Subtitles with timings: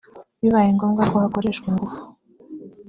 [0.41, 2.01] bibayengombwa ko hakoreshwa igufu